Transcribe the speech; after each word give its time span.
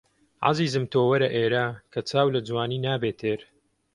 عەزیزم 0.45 0.83
تۆ 0.91 0.99
وەرە 1.09 1.29
ئێرە 1.35 1.65
کە 1.91 1.99
چاو 2.09 2.27
لە 2.35 2.39
جوانی 2.47 2.83
نابێ 2.85 3.11
تێر 3.19 3.39